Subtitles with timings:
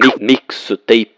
[0.00, 1.14] Mixtape.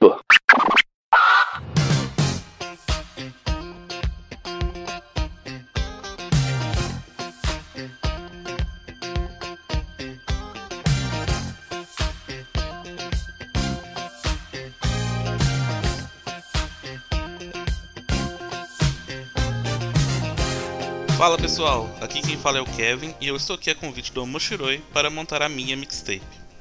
[21.16, 24.24] Fala pessoal, aqui quem fala é o Kevin e eu estou aqui a convite do
[24.24, 26.51] Omoshiroi para montar a minha mixtape.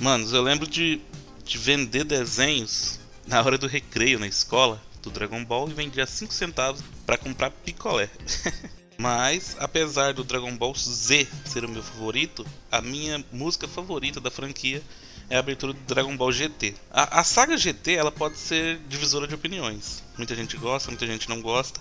[0.01, 0.99] Manos, eu lembro de,
[1.45, 6.33] de vender desenhos na hora do recreio na escola do Dragon Ball e vendia 5
[6.33, 8.09] centavos para comprar picolé.
[9.01, 14.29] Mas, apesar do Dragon Ball Z ser o meu favorito, a minha música favorita da
[14.29, 14.83] franquia
[15.31, 16.75] é a abertura do Dragon Ball GT.
[16.91, 20.03] A, a, saga GT ela pode ser divisora de opiniões.
[20.17, 21.81] Muita gente gosta, muita gente não gosta,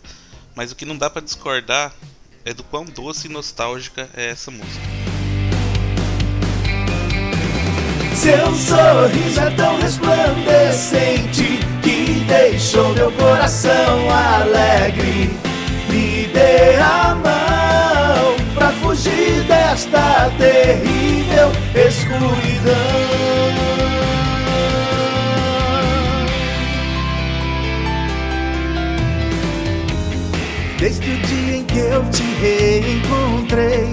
[0.53, 1.91] mas o que não dá para discordar
[2.45, 4.85] é do quão doce e nostálgica é essa música.
[8.13, 15.46] Seu sorriso é tão resplandecente que deixou meu coração alegre
[15.97, 23.17] me dê a mão pra fugir desta terrível escuridão.
[30.79, 33.91] Desde o dia em que eu te reencontrei,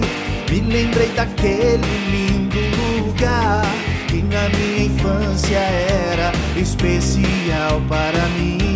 [0.51, 2.59] me lembrei daquele lindo
[2.99, 3.65] lugar
[4.07, 8.74] que na minha infância era especial para mim.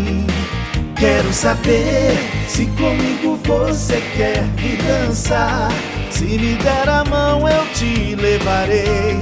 [0.99, 2.11] Quero saber
[2.49, 5.69] se comigo você quer vir dançar.
[6.11, 9.17] Se me der a mão, eu te levarei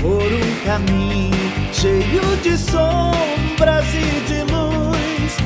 [0.00, 5.36] por um caminho cheio de sombras e de luz.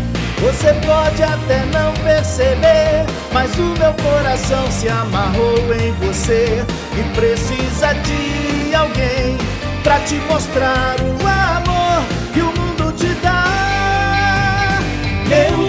[0.41, 6.65] Você pode até não perceber, mas o meu coração se amarrou em você
[6.97, 9.37] e precisa de alguém
[9.83, 11.74] pra te mostrar o amor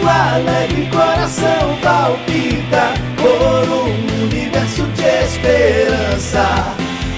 [0.07, 6.75] alegre coração palpita por um universo de esperança.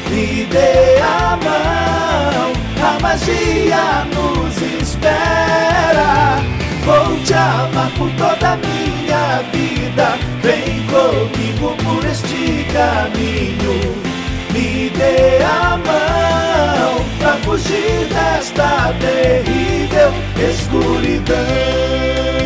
[0.09, 6.37] Me dê a mão, a magia nos espera.
[6.85, 10.17] Vou te amar por toda a minha vida.
[10.41, 13.95] Vem comigo por este caminho.
[14.53, 20.13] Me dê a mão pra fugir desta terrível
[20.49, 22.36] escuridão.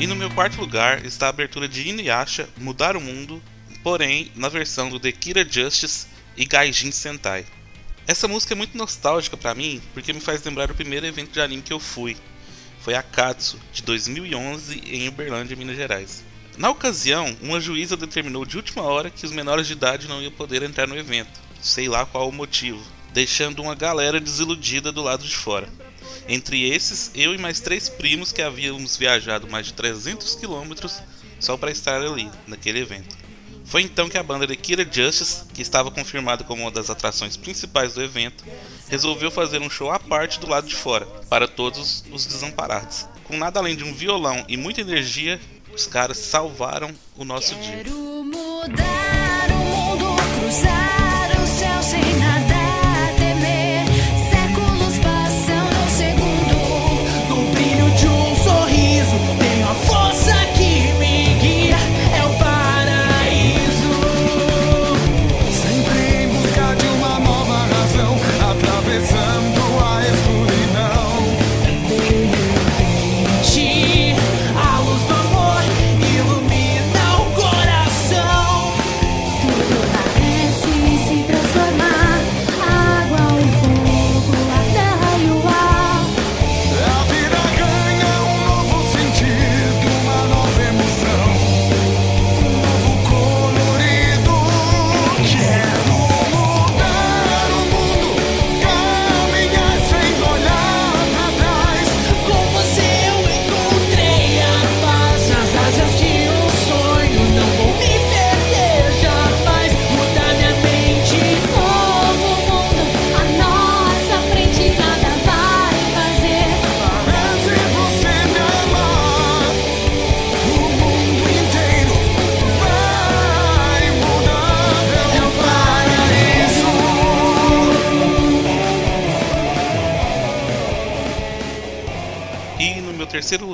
[0.00, 3.42] E no meu quarto lugar está a abertura de Inuyasha Mudar o Mundo,
[3.82, 7.44] porém na versão do The Kira Justice e Gaijin Sentai.
[8.06, 11.40] Essa música é muito nostálgica para mim porque me faz lembrar o primeiro evento de
[11.42, 12.16] anime que eu fui.
[12.80, 16.24] Foi a Katsu, de 2011, em Uberlândia, Minas Gerais.
[16.56, 20.32] Na ocasião, uma juíza determinou de última hora que os menores de idade não iam
[20.32, 22.82] poder entrar no evento, sei lá qual o motivo,
[23.12, 25.68] deixando uma galera desiludida do lado de fora.
[26.28, 31.02] Entre esses, eu e mais três primos que havíamos viajado mais de 300 quilômetros
[31.38, 33.16] só para estar ali, naquele evento.
[33.64, 37.36] Foi então que a banda The Killer Justice, que estava confirmada como uma das atrações
[37.36, 38.44] principais do evento,
[38.88, 43.06] resolveu fazer um show à parte do lado de fora, para todos os desamparados.
[43.22, 45.40] Com nada além de um violão e muita energia,
[45.72, 47.84] os caras salvaram o nosso dia.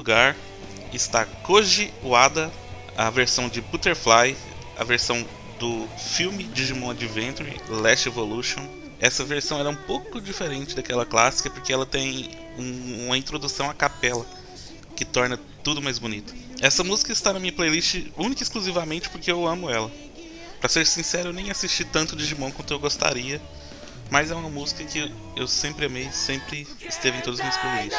[0.07, 0.37] Lugar
[0.93, 2.53] está Koji Wada,
[2.97, 4.37] a versão de Butterfly,
[4.79, 5.27] a versão
[5.59, 8.65] do filme Digimon Adventure Last Evolution.
[9.01, 13.75] Essa versão era um pouco diferente daquela clássica porque ela tem um, uma introdução a
[13.75, 14.25] capela
[14.95, 16.33] que torna tudo mais bonito.
[16.61, 19.91] Essa música está na minha playlist única e exclusivamente porque eu amo ela.
[20.61, 23.43] Pra ser sincero, eu nem assisti tanto Digimon quanto eu gostaria,
[24.09, 27.99] mas é uma música que eu sempre amei, sempre esteve em todos os meus playlists.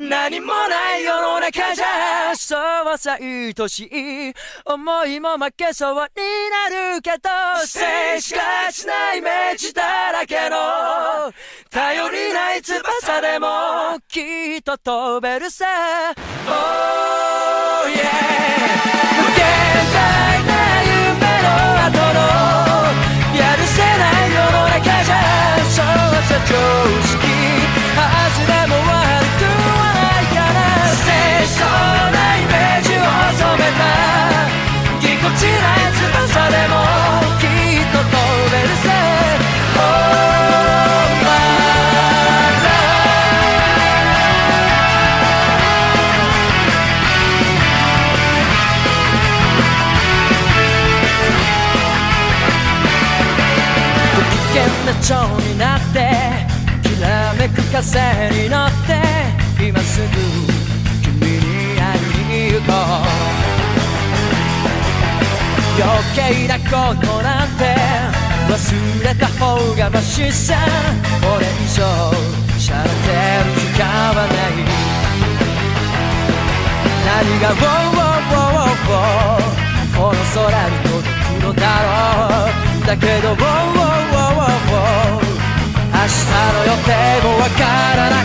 [0.00, 4.32] 何もない世の中じゃそうはさ愛しい
[4.64, 7.28] 思いも負けそうになるけど
[7.66, 10.56] 静しかしないイメージだらけの
[11.70, 13.46] 頼りない翼でも
[14.08, 14.20] き
[14.58, 15.64] っと飛べるさ。
[16.46, 18.54] Oh yeah
[19.16, 19.42] 無限
[19.92, 20.52] 大な
[20.82, 21.33] 夢
[55.06, 55.98] 蝶になって
[56.82, 57.82] きらめく風
[58.30, 59.02] に乗って
[59.62, 60.06] 今すぐ
[61.02, 63.44] 君に会いに行こう。
[65.76, 65.84] 余
[66.16, 67.76] 計なことなんて
[68.48, 68.54] 忘
[69.04, 70.54] れた方がマシさ。
[71.20, 71.84] これ以上
[72.58, 72.94] しゃれて
[73.44, 74.64] る時間はない。
[77.04, 79.52] 何が「ウォーウォーウォーウォー。
[79.98, 82.86] この空に届くのだろう。
[82.86, 84.53] だけど「ウォーウォーウォーウォー。
[84.84, 86.92] 明日の予定
[87.24, 87.62] もわか
[87.96, 88.24] らない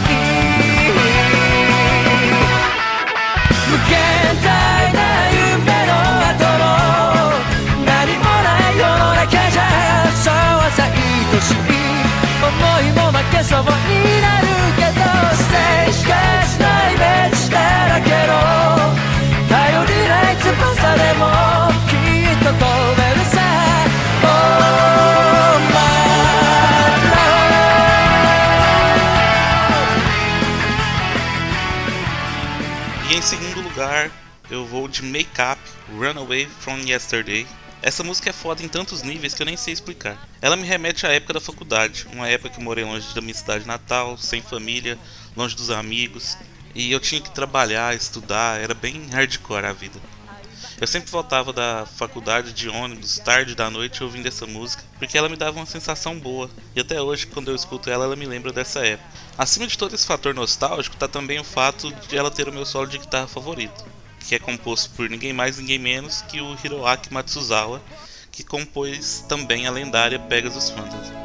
[3.70, 3.96] 無限
[4.44, 4.48] 大
[4.94, 5.00] な
[5.32, 5.92] 夢の
[6.28, 6.64] 後の
[7.86, 9.62] 何もない世の中じゃ
[10.16, 10.34] そう
[10.76, 10.92] さ愛
[11.42, 11.56] しい
[12.42, 12.52] 思
[12.82, 14.49] いも負けそうになる。
[33.80, 34.12] Lugar,
[34.52, 35.62] eu vou de Make Up
[35.98, 37.48] Runaway from Yesterday.
[37.81, 40.18] Essa música é foda em tantos níveis que eu nem sei explicar.
[40.42, 43.33] Ela me remete à época da faculdade, uma época que eu morei longe da minha
[43.33, 45.00] cidade natal, sem família,
[45.33, 46.38] longe dos amigos,
[46.76, 49.98] e eu tinha que trabalhar, estudar, era bem hardcore a vida.
[50.81, 55.28] Eu sempre voltava da faculdade de ônibus, tarde da noite, ouvindo essa música, porque ela
[55.28, 58.54] me dava uma sensação boa, e até hoje, quando eu escuto ela, ela me lembra
[58.54, 59.09] dessa época.
[59.38, 62.66] Acima de todo esse fator nostálgico, tá também o fato de ela ter o meu
[62.66, 63.86] solo de guitarra favorito,
[64.26, 67.81] que é composto por ninguém mais ninguém menos que o Hiroaki Matsuzawa,
[68.31, 71.19] que compôs também a lendária Pegasus Fantasy.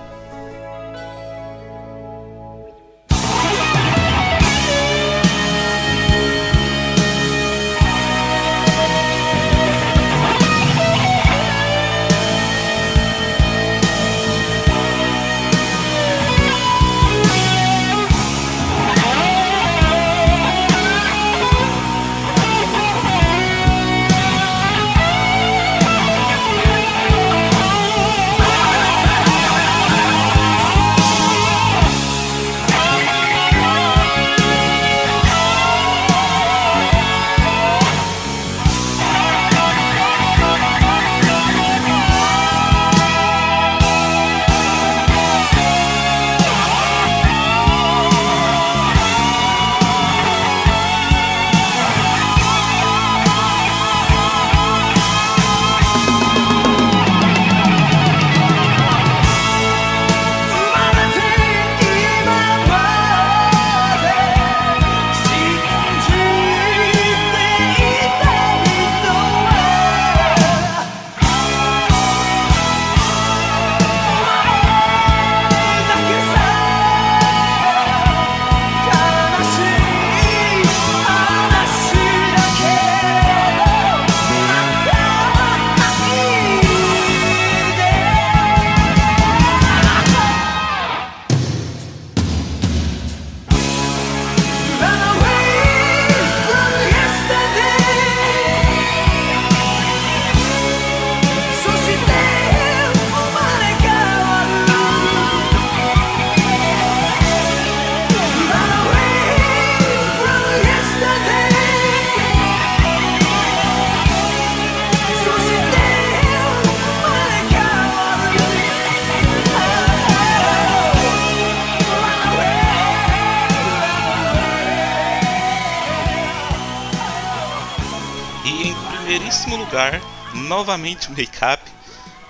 [129.75, 130.00] Lugar,
[130.35, 131.61] novamente o make-up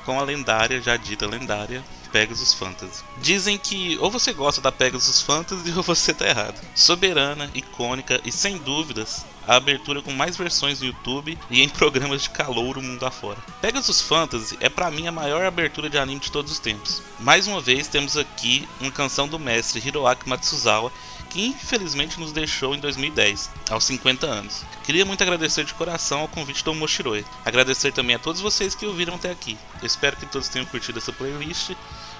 [0.07, 3.05] com a lendária, já dita lendária, Pegasus Fantasy.
[3.21, 6.59] Dizem que ou você gosta da Pegasus Fantasy ou você tá errado.
[6.75, 12.23] Soberana, icônica e sem dúvidas a abertura com mais versões no YouTube e em programas
[12.23, 13.39] de calor o mundo afora.
[13.61, 17.03] Pegasus Fantasy é para mim a maior abertura de anime de todos os tempos.
[17.21, 20.91] Mais uma vez temos aqui uma canção do mestre Hiroaki Matsuzawa
[21.35, 24.65] que infelizmente nos deixou em 2010, aos 50 anos.
[24.85, 27.27] Queria muito agradecer de coração ao convite do Moshiroi.
[27.45, 29.59] Agradecer também a todos vocês que ouviram até aqui.
[29.83, 31.73] espero que todos tenham curtido essa playlist.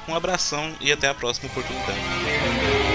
[0.09, 2.94] Um abração e até a próxima oportunidade.